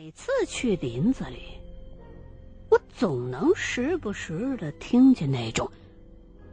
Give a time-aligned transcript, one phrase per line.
[0.00, 1.58] 每次去林子里，
[2.70, 5.68] 我总能时不时的听见那种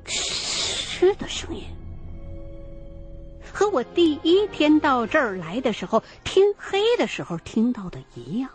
[0.03, 1.63] 吱的声音，
[3.53, 8.49] 和我第一天到这儿来的时候天黑的时候听到的一样，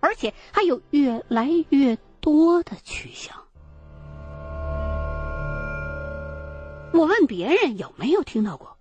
[0.00, 3.34] 而且还有越来越多的趋向。
[6.92, 8.76] 我问别人有没有听到过，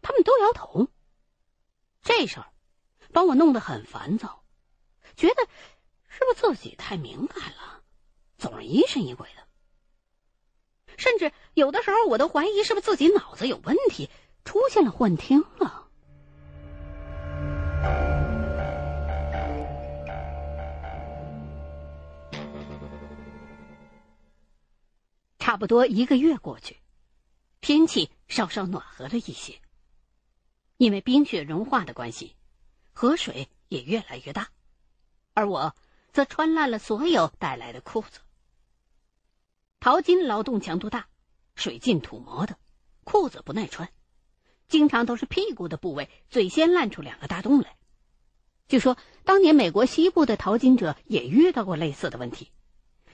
[0.00, 0.88] 他们都摇头。
[2.00, 2.46] 这事儿
[3.12, 4.42] 把我弄得很烦躁，
[5.16, 5.46] 觉得
[6.08, 7.82] 是不是自己太敏感了，
[8.38, 9.46] 总是疑神疑鬼的。
[10.96, 14.10] 甚至有的时候，我都怀疑是不是自己脑子有问题，
[14.44, 15.88] 出现了幻听了。
[25.38, 26.76] 差不多一个月过去。
[27.60, 29.60] 天气稍稍暖和了一些，
[30.76, 32.36] 因为冰雪融化的关系，
[33.00, 34.50] 河水也越来越大，
[35.32, 35.74] 而我
[36.12, 38.20] 则穿烂了所有带来的裤子。
[39.80, 41.06] 淘金劳动强度大，
[41.54, 42.58] 水浸土磨的，
[43.04, 43.88] 裤子不耐穿，
[44.68, 47.74] 经常都是屁股的部位最先烂出两个大洞来。
[48.68, 52.52] 据说当年美国西部的淘金者也遇到过类似的问题。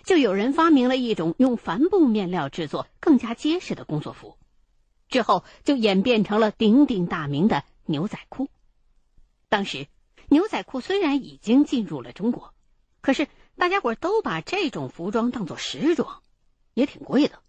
[0.03, 4.37] 就有人发明了一种用帆布面料制作更加结实的工作服，
[5.09, 8.49] 之后就演变成了鼎鼎大名的牛仔裤。
[9.49, 9.87] 当时，
[10.29, 12.55] 牛仔裤虽然已经进入了中国，
[13.01, 16.23] 可是大家伙都把这种服装当做时装，
[16.75, 17.43] 也挺贵的，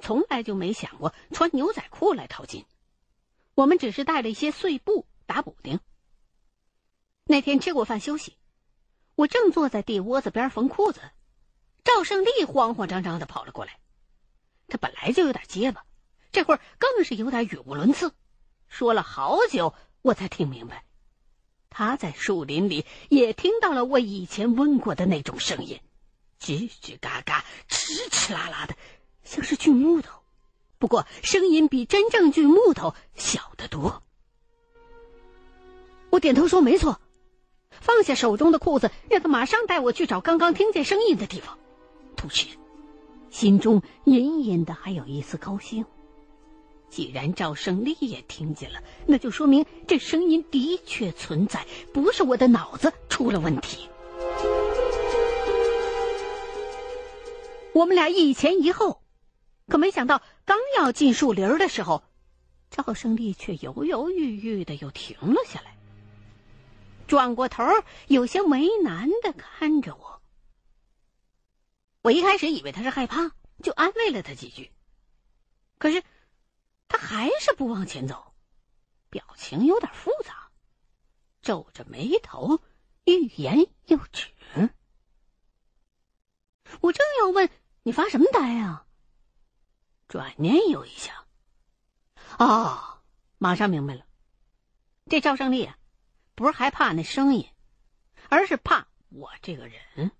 [0.00, 2.64] 从来就没想过穿牛仔裤来淘金。
[3.54, 5.80] 我们只是带了一些碎布打补丁。
[7.24, 8.36] 那天吃过饭休息，
[9.14, 11.00] 我正坐在地窝子边缝裤子。
[11.84, 13.78] 赵胜利慌慌张张的跑了过来，
[14.68, 15.84] 他本来就有点结巴，
[16.32, 18.12] 这会儿更是有点语无伦次，
[18.68, 20.84] 说了好久我才听明白，
[21.78, 25.78] 他在树林里也听到了我以前问过的那种声音，
[26.40, 28.74] 吱吱嘎嘎、哧哧啦啦的，
[29.24, 30.22] 像是锯木头，
[30.78, 34.02] 不过声音比真正锯木头小得多。
[36.08, 36.98] 我点头说没错，
[37.68, 41.58] 放下手中的裤子，让他马上带我去找刚刚听见声音的地方。
[42.16, 42.46] 同时，
[43.28, 45.84] 心中隐隐的还有一丝高兴。
[46.88, 53.88] 既然赵胜利也听见了，那就说明这声音的确存在，不是我的脑子出了问题。
[57.74, 59.02] 我们俩一前一后，
[59.68, 62.02] 可没想到，刚要进树林的时候，
[62.70, 65.76] 赵胜利却犹犹豫豫的又停了下来，
[67.06, 67.64] 转过头，
[68.06, 70.22] 有些为难的看着我。
[72.00, 73.32] 我一开始以为他是害怕，
[73.62, 74.70] 就安慰了他几句。
[75.76, 76.02] 可是，
[76.88, 78.34] 他还是不往前走，
[79.10, 80.50] 表情有点复杂，
[81.42, 82.60] 皱着眉头，
[83.04, 84.28] 欲言又止。
[86.80, 87.48] 我正要问
[87.82, 88.86] 你发什么呆啊，
[90.08, 91.26] 转念又一想，
[92.38, 93.02] 哦，
[93.38, 94.04] 马上明白了，
[95.06, 95.78] 这赵胜利啊，
[96.34, 97.48] 不是害怕那声音，
[98.28, 100.10] 而是怕我这个人。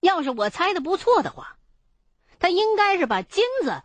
[0.00, 1.58] 要是我猜的不错的话，
[2.38, 3.82] 他应该是把金子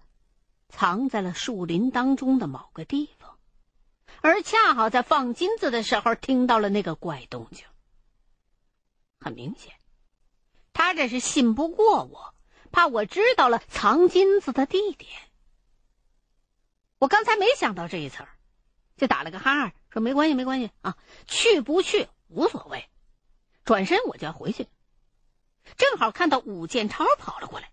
[0.72, 3.38] 藏在了树林当中的某个地方，
[4.22, 7.66] 而恰好在放金子的时候听到了那个怪动静。
[9.20, 9.74] 很明显，
[10.74, 12.34] 他这是信不过我，
[12.72, 15.12] 怕我知道了藏金子的地点。
[16.98, 18.26] 我刚才没想到这一层，
[18.98, 22.88] 就打了个哈，说没关系，没关系啊，去不去无所谓。
[23.64, 24.68] 转身我就要回去。
[25.78, 27.72] 正好看到武建超跑了过来，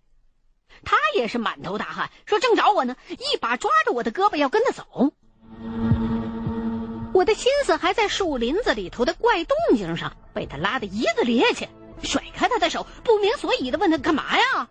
[0.83, 5.13] 他也是满头大汗，说正找我呢，一把抓着我的胳膊要跟他走。
[7.13, 11.67] 我的心思还在树林子里头的怪动静上，被他拉得一个趔趄，
[12.03, 14.69] 甩开他的手，不明所以的问他干嘛呀？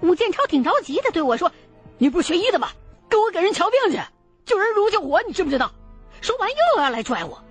[0.00, 1.50] 武建超挺着急的对我说
[1.98, 2.68] ：“你不是学医的吗？
[3.08, 4.00] 跟我给人瞧病去，
[4.44, 5.72] 救人如救火，你知不知道？”
[6.20, 7.42] 说完又要来拽我，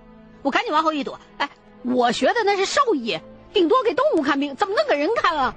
[0.42, 1.18] 我赶紧往后一躲。
[1.38, 1.50] 哎，
[1.82, 3.18] 我学的那是兽医。
[3.52, 5.54] 顶多给动物看病，怎么能给人看啊？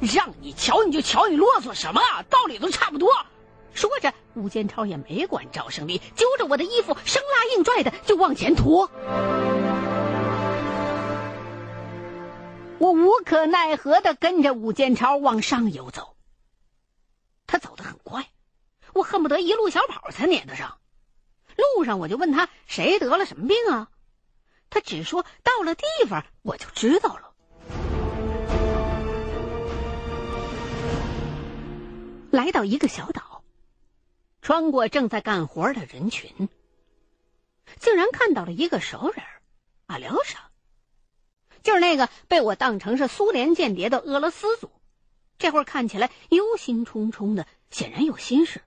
[0.00, 2.22] 让你瞧你就瞧，你啰嗦什么啊？
[2.28, 3.10] 道理都差不多。
[3.72, 8.90] 说着，吴建超也没管赵胜利，揪着我的衣服，生拉硬拽的就往前拖。
[12.78, 16.16] 我无可奈何的跟着吴建超往上游走。
[17.46, 18.28] 他走得很快，
[18.92, 20.78] 我恨不得一路小跑才撵得上。
[21.56, 23.88] 路上我就问他谁得了什么病啊？
[24.70, 27.23] 他只说到了地方，我就知道了。
[32.34, 33.44] 来到一个小岛，
[34.42, 36.48] 穿过正在干活的人群，
[37.78, 39.24] 竟然看到了一个熟人，
[39.86, 40.50] 阿廖沙，
[41.62, 44.68] 就是那个被我当成是苏联间谍的俄罗斯族，
[45.38, 48.62] 这会儿看起来忧心忡忡的，显然有心事。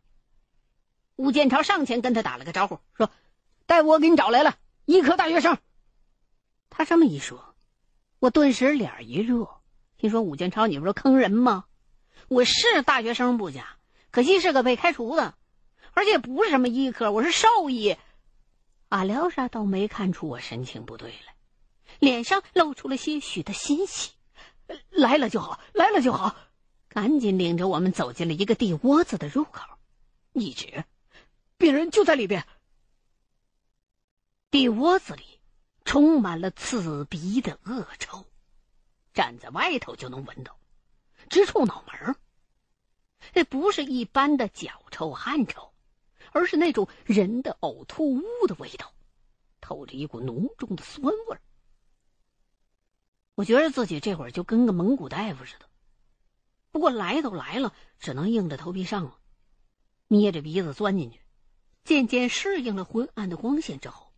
[1.17, 3.11] 吴建超上前跟他打了个招呼，说
[3.67, 4.55] ：“大夫我给你找来了
[4.85, 5.57] 医科大学生。”
[6.71, 7.53] 他这么一说，
[8.19, 9.49] 我顿时脸一热，
[9.99, 11.65] 心说：“吴建超，你不是坑人吗？
[12.29, 13.77] 我是大学生不假，
[14.11, 15.35] 可惜是个被开除的，
[15.93, 17.95] 而且不是什么医科，我是兽医。”
[18.89, 21.35] 阿廖沙倒没看出我神情不对来，
[21.99, 24.11] 脸上露出了些许的欣喜。
[24.89, 26.35] 来了就好，来了就好，
[26.89, 29.63] 赶紧领着我们走进了一个地窝子的入口，
[30.33, 30.83] 一指。
[31.57, 32.45] 病人就在里边。
[34.51, 35.23] 地窝子里
[35.85, 38.25] 充满了刺鼻的恶臭，
[39.13, 40.57] 站在外头就能闻到，
[41.29, 42.15] 直冲脑门
[43.33, 45.73] 这不是一般的脚臭、汗臭，
[46.31, 48.93] 而是那种人的呕吐物的味道，
[49.61, 51.41] 透着一股浓重的酸味儿
[53.35, 55.69] 我觉得自己这会儿就跟个蒙古大夫似的，
[56.71, 59.19] 不过来都来了，只能硬着头皮上了，
[60.07, 61.21] 捏着鼻子钻进去。
[61.83, 64.11] 渐渐适应了昏暗的光线之后，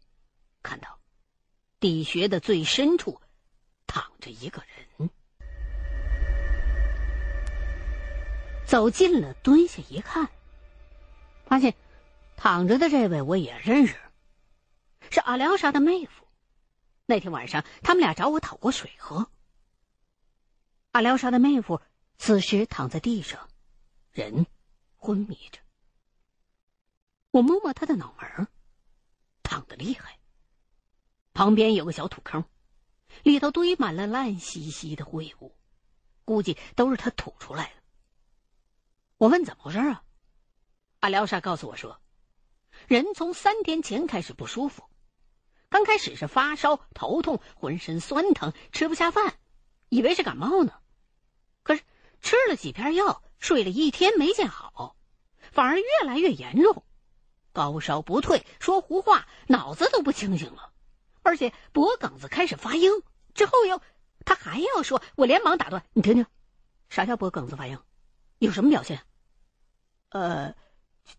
[0.64, 1.00] 看到
[1.80, 3.22] 地穴的最深处
[3.86, 4.64] 躺着一个
[4.98, 5.10] 人。
[8.70, 10.30] 走近了，蹲下一看，
[11.44, 11.74] 发现
[12.38, 13.96] 躺着的这位我也认识，
[15.10, 16.28] 是阿廖沙的妹夫。
[17.08, 19.32] 那天晚上，他们俩找我讨过水喝。
[20.92, 21.82] 阿廖沙的妹夫
[22.20, 23.50] 此时躺在地上，
[24.12, 24.46] 人
[24.98, 25.60] 昏迷着。
[27.32, 28.48] 我摸摸他的脑门
[29.42, 30.20] 烫的厉害。
[31.34, 32.46] 旁边有个小土坑，
[33.24, 35.56] 里头堆满了烂兮兮的秽物，
[36.24, 37.79] 估计都是他吐出来的。
[39.20, 40.02] 我问怎么回事啊？
[41.02, 42.00] 阿廖沙告诉我说，
[42.88, 44.86] 人从三天前开始不舒服，
[45.68, 49.38] 刚开始是发烧、头痛、浑身酸疼、吃不下饭，
[49.90, 50.74] 以为是感冒呢。
[51.64, 51.84] 可是
[52.22, 54.96] 吃了几片药，睡了一天没见好，
[55.52, 56.86] 反而越来越严重。
[57.52, 60.72] 高烧不退，说胡话，脑子都不清醒了，
[61.24, 63.04] 而且脖梗子开始发硬。
[63.34, 63.82] 之后又，
[64.24, 66.26] 他还要说，我连忙打断：“你听听，
[66.88, 67.78] 啥叫脖梗子发硬？
[68.38, 69.04] 有什么表现
[70.10, 70.56] ？”“呃，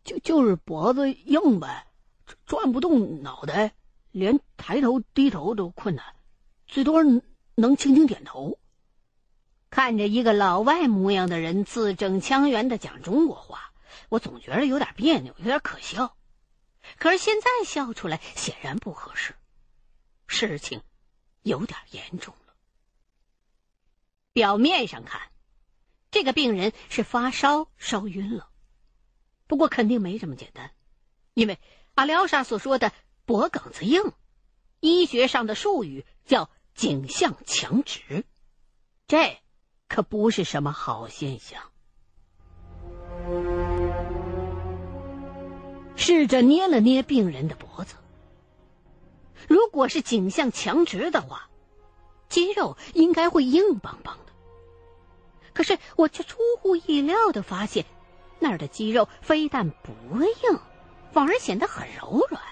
[0.04, 1.86] 就就是脖子硬呗，
[2.46, 3.74] 转不动脑袋，
[4.10, 6.04] 连抬头低头都困难，
[6.66, 7.02] 最多
[7.54, 8.58] 能轻轻点头。”
[9.70, 13.72] 看着一个老外模样的人字正腔圆的讲中国话，
[14.08, 16.16] 我总觉得有点别扭，有点可笑。
[16.98, 19.36] 可是现在笑出来显然不合适，
[20.26, 20.82] 事情
[21.42, 22.54] 有点严重了。
[24.32, 25.20] 表面上看，
[26.10, 28.49] 这个病人是发烧烧晕了，
[29.50, 30.70] 不过肯定没这么简单，
[31.34, 31.58] 因为
[31.96, 32.92] 阿廖沙所说的
[33.24, 34.12] 脖梗子硬，
[34.78, 38.24] 医学上的术语叫颈项强直，
[39.08, 39.38] 这
[39.88, 41.64] 可不是什么好现象。
[45.96, 47.96] 试着捏了捏病人的脖子。
[49.48, 51.50] 如果是颈项强直的话，
[52.28, 54.32] 肌肉应该会硬邦邦的。
[55.52, 57.84] 可是我却出乎意料的发现，
[58.40, 60.58] 那儿的肌肉非但不硬，
[61.12, 62.42] 反而显得很柔软，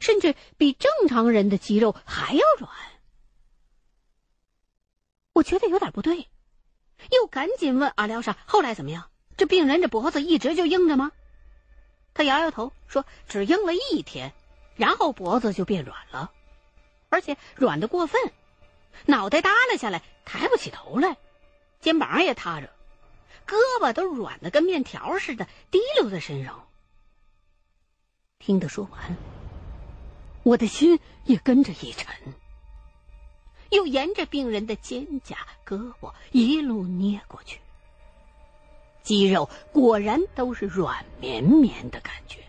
[0.00, 2.70] 甚至比正常人的肌肉还要软。
[5.34, 6.26] 我觉得有点不对，
[7.12, 9.08] 又赶紧问阿廖沙：“后来怎么样？
[9.36, 11.12] 这病人这脖子一直就硬着吗？”
[12.12, 14.32] 他摇摇头说：“只硬了一天，
[14.74, 16.32] 然后脖子就变软了，
[17.08, 18.20] 而且软的过分，
[19.06, 21.16] 脑袋耷拉下来，抬不起头来，
[21.80, 22.68] 肩膀也塌着，
[23.48, 26.66] 胳膊都软的跟面条似的，滴溜在身上。”
[28.38, 29.16] 听他说完，
[30.42, 32.14] 我的心也跟着一沉，
[33.70, 35.34] 又沿着病人的肩胛、
[35.66, 37.58] 胳膊一路捏过去。
[39.02, 42.40] 肌肉果然都是软绵绵的感觉。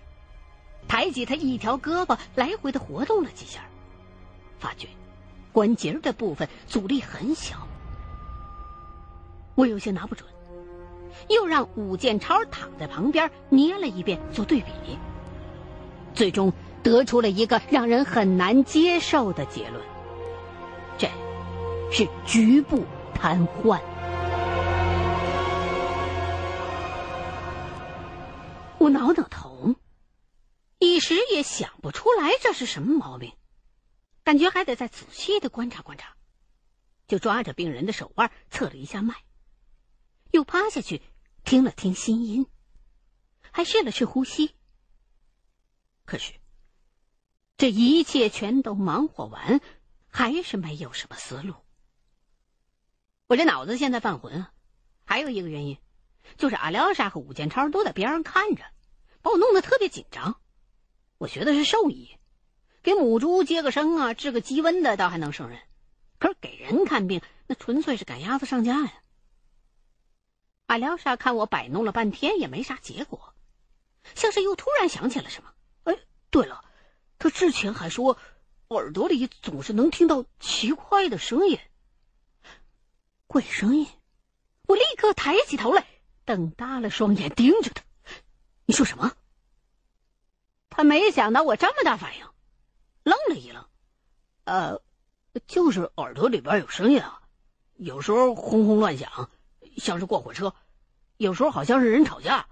[0.87, 3.63] 抬起他一条胳膊，来回的活动了几下，
[4.59, 4.87] 发觉
[5.51, 7.67] 关节的部分阻力很小。
[9.55, 10.27] 我有些拿不准，
[11.29, 14.97] 又让武建超躺在旁边捏了一遍做对比，
[16.13, 16.51] 最终
[16.81, 19.81] 得出了一个让人很难接受的结论：
[20.97, 21.07] 这
[21.91, 23.79] 是局部瘫痪。
[28.77, 29.75] 我挠挠头，
[30.79, 33.33] 一时也想不出来这是什么毛病，
[34.23, 36.13] 感觉还得再仔细的观察观察，
[37.05, 39.15] 就抓着病人的手腕测了一下脉，
[40.31, 41.01] 又趴下去
[41.43, 42.47] 听了听心音，
[43.51, 44.55] 还试了试呼吸。
[46.05, 46.33] 可是
[47.57, 49.61] 这一切全都忙活完，
[50.07, 51.55] 还是没有什么思路。
[53.27, 54.53] 我这脑子现在犯浑啊！
[55.05, 55.77] 还有一个原因，
[56.37, 58.63] 就是阿廖沙和武建超都在边上看着，
[59.21, 60.39] 把我弄得特别紧张。
[61.17, 62.17] 我学的是兽医，
[62.81, 65.59] 给母猪接个生啊，治个鸡瘟的倒还能胜任，
[66.17, 68.93] 可是给人看病，那纯粹是赶鸭子上架呀。
[70.69, 73.33] 阿廖沙看我摆弄了半天也没啥结果，
[74.13, 75.51] 像是又突然想起了什么。
[75.85, 75.97] 哎，
[76.29, 76.63] 对了，
[77.17, 78.19] 他之前还说
[78.67, 81.57] 耳朵里总是能听到奇怪的声音，
[83.25, 83.87] 鬼声音。
[84.67, 85.87] 我立刻抬起头来，
[86.23, 87.81] 瞪大了双眼盯着他。
[88.67, 89.11] 你说什么？
[90.69, 92.27] 他没想到我这么大反应，
[93.01, 93.65] 愣了一愣。
[94.43, 94.79] 呃，
[95.47, 97.23] 就是耳朵里边有声音啊，
[97.73, 99.31] 有时候轰轰乱响。
[99.79, 100.53] 像是过火车，
[101.17, 102.47] 有时候好像是人吵架，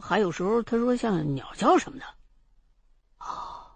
[0.00, 2.06] 还有时候他说像鸟叫什么的。
[3.18, 3.66] 哦，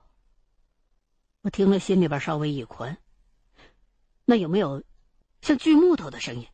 [1.42, 2.96] 我听了心里边稍微一宽。
[4.24, 4.82] 那有没有
[5.40, 6.46] 像锯木头的声音？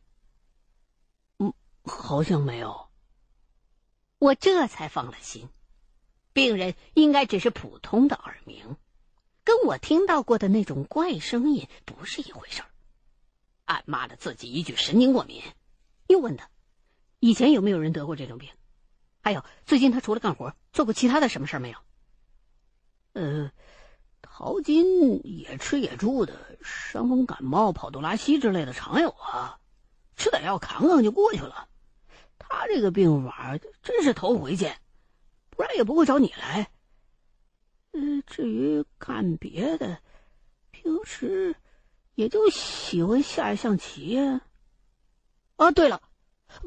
[1.37, 1.53] 嗯，
[1.83, 2.89] 好像没有。
[4.17, 5.47] 我这才放了心，
[6.33, 8.75] 病人应该只是普通的耳鸣，
[9.43, 12.69] 跟我听到过的那种怪声音不是一回事儿。
[13.65, 15.41] 暗骂了自己一句神经过敏。
[16.09, 16.49] 又问他，
[17.19, 18.49] 以前有没有人得过这种病？
[19.21, 21.77] 还有，最近他除了干活，做过其他的什么事儿没有？
[23.13, 23.51] 呃，
[24.23, 29.59] 淘金也吃也住的，伤风感冒、跑肚拉稀之类的常有啊，
[30.15, 31.69] 吃点药扛扛就过去了。
[32.39, 34.81] 他这个病法真是头回见，
[35.51, 36.71] 不然也不会找你来。
[37.91, 40.01] 嗯，至于干别的，
[40.71, 41.55] 平时
[42.15, 44.41] 也就喜欢下象棋呀。
[45.59, 46.01] 啊对了，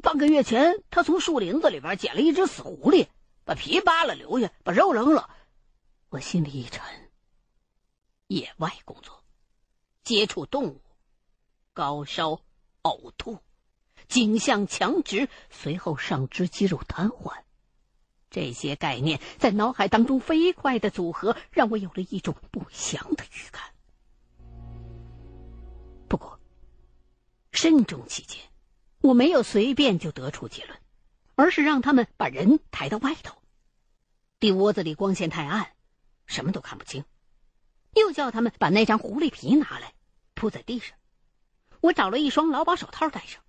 [0.03, 3.09] 半个月前他从树林子里边捡了一只死狐狸，
[3.43, 5.31] 把皮扒了留下，把肉扔了。
[6.11, 6.85] 我心里一沉。
[8.27, 9.25] 野外工作，
[10.05, 10.81] 接触动物，
[11.73, 12.43] 高烧、
[12.83, 13.39] 呕吐，
[14.09, 17.33] 颈项强直，随后上肢肌肉瘫痪，
[18.29, 23.63] 这些概念在脑海当中飞快的组合，让我有了一种不祥的预感。
[26.09, 26.39] 不过，
[27.53, 28.52] 慎重起见。
[29.03, 30.79] 我没有随便就得出结论，
[31.35, 33.37] 而是让他们把人抬到外头。
[34.39, 35.73] 地窝子里光线太暗，
[36.27, 37.05] 什么都看不清。
[37.95, 39.93] 又叫他们把那张狐狸皮拿来，
[40.35, 40.97] 铺在地上。
[41.81, 43.43] 我找了一双劳保手套戴上，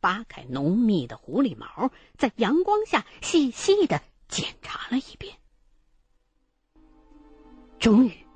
[0.00, 5.36] 扒开浓密的狐狸毛，在阳光下细细的检查了一遍。
[7.78, 8.26] 终于，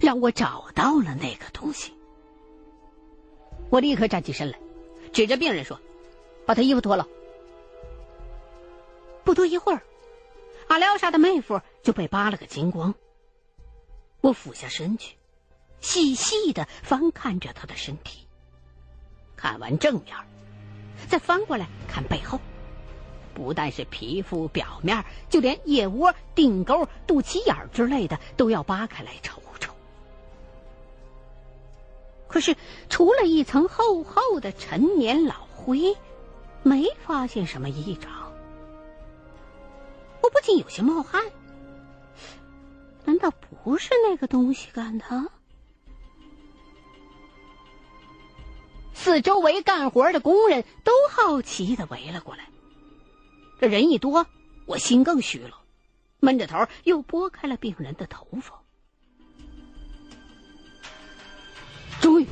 [0.00, 1.92] 让我找到了那个东西。
[3.70, 4.58] 我立刻站起身来。
[5.18, 5.80] 指着病人说
[6.46, 7.08] ：“把他衣服脱了。”
[9.26, 9.82] 不多一会儿，
[10.68, 12.94] 阿廖沙的妹夫就被扒了个精光。
[14.20, 15.16] 我俯下身去，
[15.80, 18.28] 细细的翻看着他的身体。
[19.34, 20.16] 看完正面，
[21.08, 22.38] 再翻过来看背后，
[23.34, 29.42] 不但是皮肤表面，就连腋窝、腚沟、肚脐眼之类的都要扒开来瞅。
[32.28, 32.54] 可是，
[32.90, 35.96] 除了一层厚厚的陈年老灰，
[36.62, 38.32] 没发现什么异常。
[40.22, 41.24] 我不禁有些冒汗。
[43.04, 45.04] 难道不是那个东西干的？
[48.92, 52.50] 四周围干活的工人都好奇的围了过来。
[53.58, 54.26] 这人一多，
[54.66, 55.62] 我心更虚了，
[56.20, 58.60] 闷着头又拨开了病人的头发。
[62.00, 62.26] 终于，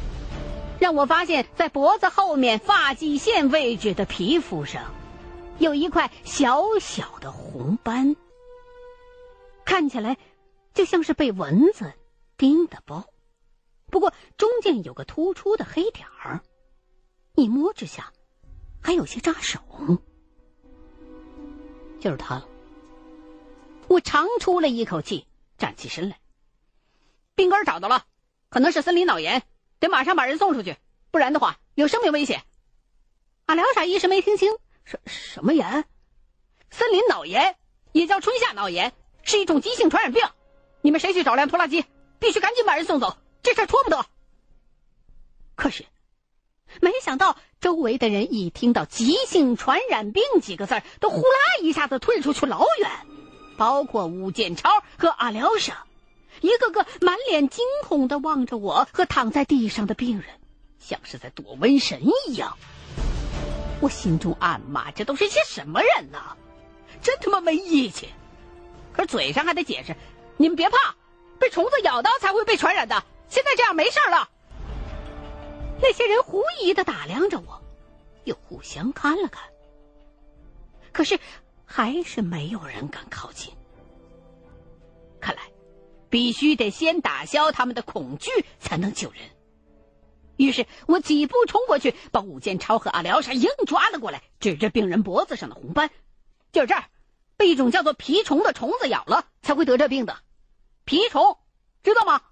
[0.79, 4.95] 让我发现，在脖子后面发际线位置的皮肤上，
[5.59, 8.15] 有一块小小的红斑，
[9.65, 10.17] 看起来
[10.75, 11.93] 就像是被蚊子
[12.37, 13.05] 叮的包。
[13.87, 16.41] 不过中间有个突出的黑点儿，
[17.35, 18.13] 一摸之下
[18.81, 19.61] 还有些扎手。
[21.99, 22.49] 就是他了。
[23.89, 26.19] 我长出了一口气，站起身来。
[27.35, 28.05] 病根找到了，
[28.49, 29.43] 可能是森林脑炎。
[29.81, 30.77] 得马上把人送出去，
[31.11, 32.43] 不然的话有生命危险。
[33.47, 35.85] 阿廖沙一时没听清，什什么炎？
[36.71, 37.57] 森林脑炎，
[37.93, 38.93] 也叫春夏脑炎，
[39.23, 40.23] 是一种急性传染病。
[40.81, 41.85] 你们谁去找辆拖拉机？
[42.19, 44.07] 必须赶紧把人送走，这事拖不得。
[45.55, 45.85] 可是，
[46.81, 52.91] 没想到周围的人一听到“急性传染病”几个字都呼啦一下子退出去老远，
[53.57, 55.87] 包括吴建超和阿廖沙。
[56.47, 60.27] 一个个满脸惊恐的望着我和躺在地上的病人，
[60.79, 62.57] 像是在躲瘟神一样。
[63.81, 66.37] 我心中暗骂：这都是些什么人呢？
[67.03, 68.09] 真他妈没义气！
[68.93, 69.95] 可嘴上还得解释：
[70.37, 70.95] 你们别怕，
[71.39, 73.03] 被虫子咬到才会被传染的。
[73.29, 74.31] 现在这样没事了。
[75.83, 77.61] 那些人狐疑的打量着我，
[78.25, 79.43] 又互相看了看。
[80.93, 81.19] 可是，
[81.67, 83.53] 还是没有人敢靠近。
[85.21, 85.43] 看来，
[86.17, 89.21] 必须得先打消他们的恐惧，才能救人。
[90.39, 95.91] 于是我几步冲过去，把武建超和阿廖沙硬抓了过来，指着病人脖子上的红斑
[96.53, 96.85] ：“就是这儿，
[97.37, 100.17] 被一种叫做蜱虫的虫子咬了，才会得这病的。
[100.87, 101.37] 蜱虫，
[101.83, 102.23] 知道吗？”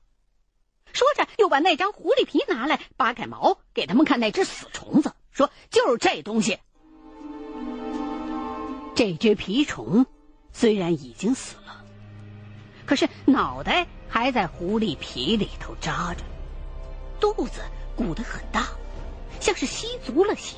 [0.95, 6.59] 说着，又把那张狐狸皮拿来，扒开毛，给他们看那只死虫子，说：“就是这东西。
[8.95, 10.07] 这只蜱虫
[10.53, 11.84] 虽然已经死了，
[12.87, 16.23] 可是脑袋还在狐狸皮里头扎着，
[17.21, 17.61] 肚子。”
[17.97, 18.71] 鼓得很大，
[19.39, 20.57] 像是吸足了血，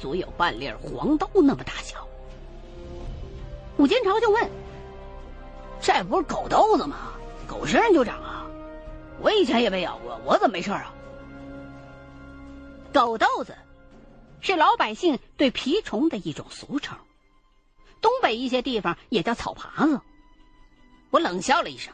[0.00, 2.08] 足有半粒黄豆那么大小。
[3.76, 4.50] 武建朝就问
[5.82, 7.12] ：“这不是狗豆子吗？
[7.46, 8.46] 狗身上就长啊！
[9.20, 10.94] 我以前也被咬过，我怎么没事啊？”
[12.94, 13.54] 狗豆子
[14.40, 16.96] 是老百姓对蜱虫的一种俗称，
[18.00, 20.00] 东北一些地方也叫草耙子。
[21.12, 21.92] 我冷笑了一声：“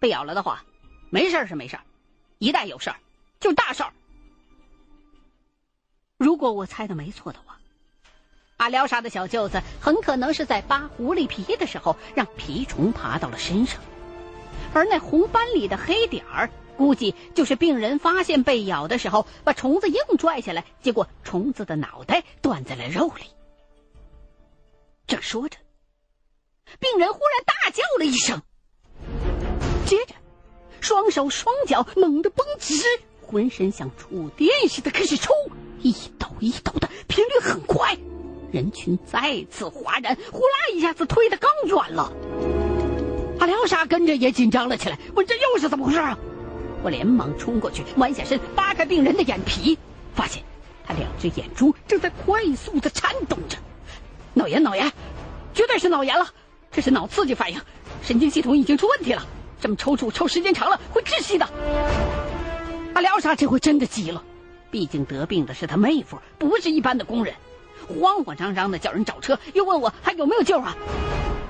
[0.00, 0.62] 被咬了的话，
[1.10, 1.78] 没事是没事
[2.38, 2.96] 一旦有事儿。”
[3.38, 3.92] 就大事儿。
[6.16, 7.58] 如果我猜的没错的话，
[8.56, 13.80] 阿廖沙的小舅子很可能是在扒狐狸皮的时候，让蜱虫爬到了身上，
[14.72, 23.26] 而那红斑里的黑点儿，估计就是病人发现被咬的时候，把虫子硬拽下来，结果虫子的脑袋断在了肉里。
[25.06, 25.58] 正说着，
[26.78, 28.40] 病人忽然大叫了一声，
[29.86, 30.14] 接着，
[30.80, 32.74] 双手双脚猛地绷直。
[33.22, 35.32] 浑身像触电似的开始抽，
[35.80, 37.96] 一抖一抖的，频率很快。
[38.52, 42.12] 人群再次哗然，呼啦一下子推得更远了。
[43.40, 46.16] 阿廖沙跟着也紧张了起来，问这又是怎么回事啊？
[46.82, 49.78] 我连忙冲过去，弯下身扒开病人的眼皮，
[50.14, 50.42] 发现
[50.86, 53.56] 他两只眼珠正在快速的颤动着。
[54.34, 54.92] 脑炎，脑炎，
[55.54, 56.28] 绝对是脑炎了！
[56.74, 57.60] 这是脑刺激反应，
[58.02, 59.24] 神经系统已经出问题了。
[59.60, 61.48] 这么抽搐抽时间长了会窒息的。
[62.94, 64.22] 阿廖沙这回真的急了，
[64.72, 67.32] 毕竟得病的是他妹夫，不是一般的工人，
[67.88, 70.76] 慌慌张张的叫人找车，又问我还有没有救啊？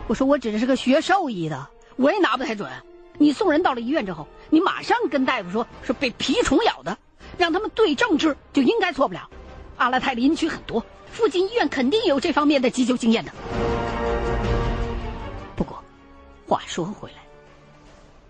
[0.08, 2.70] 我说我只是个学兽医的，我也拿不太准。
[3.16, 6.98] 你送人到了医院之后，你马上跟大夫说是被蜱虫咬的，
[7.38, 9.30] 让他们对症治，就应该错不了。
[9.78, 13.32] 阿拉泰林区很多，附近医院肯定有这方面的急救经验的。
[16.46, 17.24] 话说回来，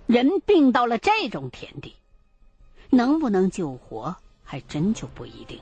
[0.06, 1.94] 人病到了这种田地。
[2.90, 5.60] 能不能救活，还真就不一定。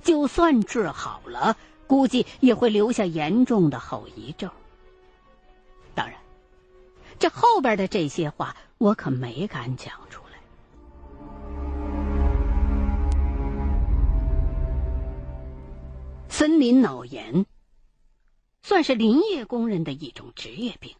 [0.00, 1.56] 就算治好了，
[1.88, 4.48] 估计也会留下严重的后遗症。
[5.92, 6.16] 当然，
[7.18, 10.38] 这后边的这些话，我可没敢讲出来。
[16.28, 17.44] 森林脑炎
[18.62, 20.94] 算是林业工人的一种职业病，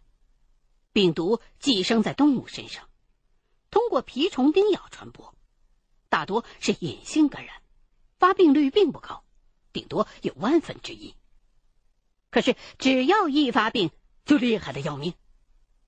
[0.99, 2.89] 病毒寄生在动物身上。
[3.71, 5.33] 通过蜱虫叮咬传播，
[6.09, 7.55] 大多是隐性感染，
[8.19, 9.23] 发病率并不高，
[9.73, 11.15] 顶多有万分之一。
[12.31, 13.93] 可是只要一发病，
[14.25, 15.15] 就厉害的要命，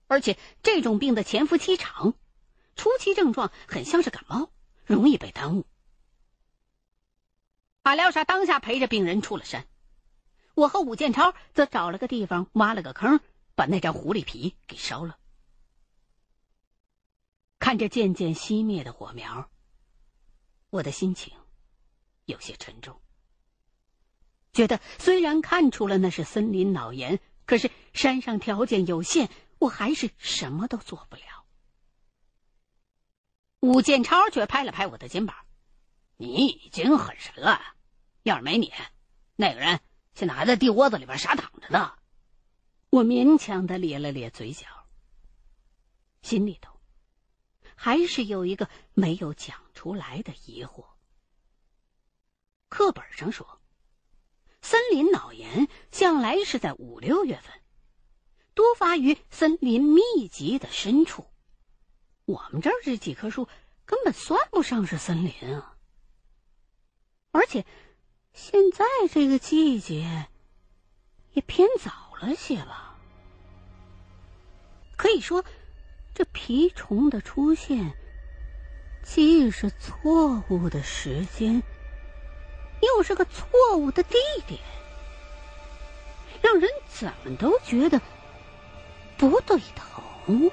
[0.07, 2.15] 而且这种病的潜伏期长，
[2.77, 4.53] 初期症状很像是感冒，
[4.85, 5.67] 容易被耽误。
[7.83, 9.67] 阿廖沙当下陪着病人出了山，
[10.55, 13.19] 我和武建超则找了个地方挖了个坑，
[13.61, 15.19] 把那张狐狸皮给烧了。
[17.59, 19.51] 看着渐渐熄灭的火苗，
[20.71, 21.37] 我的心情
[22.25, 22.99] 有些沉重。
[24.55, 31.45] 觉得虽然看出了那是森林脑炎，可是山上条件有限，我还是什么都做不了。
[33.61, 35.37] 武建超却拍了拍我的肩膀
[36.17, 37.61] ：“你已经很神了，
[38.23, 38.73] 要是没你，
[39.37, 39.81] 那个人
[40.15, 41.95] 现在还在地窝子里边傻躺着呢。”
[42.91, 44.67] 我勉强的咧了咧嘴角，
[46.23, 46.79] 心里头。
[47.83, 50.85] 还是有一个没有讲出来的疑惑。
[52.69, 53.59] 课本上说，
[54.61, 57.59] 森林脑炎向来是在五六月份，
[58.53, 61.25] 多发于森林密集的深处。
[62.27, 63.49] 我们这儿这几棵树
[63.87, 65.79] 根本算不上是森林啊！
[67.31, 67.65] 而且，
[68.35, 70.29] 现在这个季节
[71.33, 72.95] 也偏早了些吧？
[74.97, 75.45] 可以说。
[76.13, 77.95] 这蜱虫的出现，
[79.03, 81.63] 既是错误的时间，
[82.83, 84.61] 又是个错误的地点，
[86.43, 88.03] 让人怎么都觉得
[89.17, 90.51] 不对头。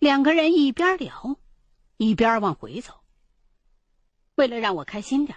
[0.00, 1.36] 两个人一边聊，
[1.98, 2.94] 一边往回走。
[4.36, 5.36] 为了让我开心点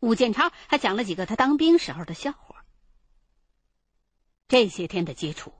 [0.00, 2.64] 武建超还讲了几个他当兵时候的笑话。
[4.48, 5.54] 这些天的接触，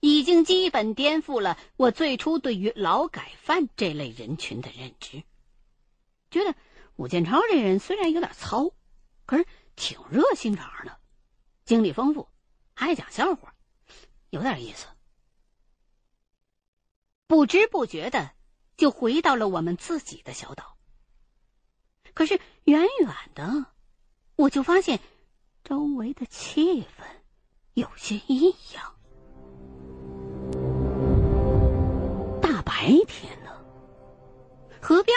[0.00, 5.22] 已经基本颠覆了我最初对于劳改犯这类人群的认知。
[6.30, 6.54] 觉得
[6.96, 8.72] 武建超这人虽然有点糙，
[9.26, 9.46] 可是
[9.76, 10.98] 挺热心肠的，
[11.64, 12.28] 经历丰富，
[12.74, 13.54] 爱讲笑话，
[14.30, 14.86] 有点意思。
[17.26, 18.32] 不知不觉的，
[18.78, 20.78] 就回到了我们自己的小岛。
[22.14, 23.66] 可是远远的，
[24.36, 25.00] 我就发现
[25.64, 27.04] 周围的气氛
[27.74, 28.94] 有些异样。
[32.40, 33.64] 大白天的，
[34.80, 35.16] 河边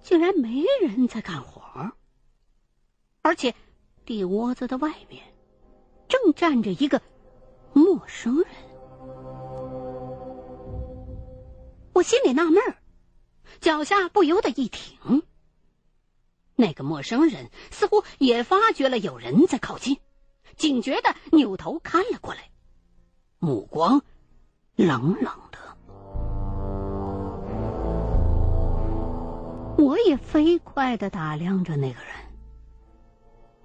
[0.00, 1.92] 竟然没人在干活，
[3.22, 3.54] 而且
[4.04, 5.22] 地窝子的外面
[6.08, 7.00] 正站着一个
[7.72, 8.46] 陌生人。
[11.92, 12.76] 我心里纳闷儿，
[13.60, 15.22] 脚下不由得一停。
[16.56, 19.98] 那个陌生人似乎也发觉了有人在靠近，
[20.56, 22.50] 警觉的扭头看了过来，
[23.38, 24.02] 目光
[24.76, 25.58] 冷冷的。
[29.76, 32.14] 我也飞快的打量着那个人，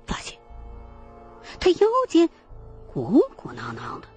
[0.08, 0.38] 发现
[1.60, 2.28] 他腰间
[2.92, 4.08] 鼓鼓囊囊的，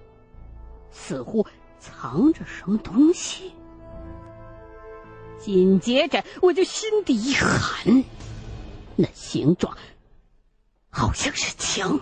[0.91, 1.45] 似乎
[1.79, 3.53] 藏着什么东西。
[5.39, 8.03] 紧接着，我就心底一寒，
[8.95, 9.75] 那形状
[10.89, 11.99] 好像是枪。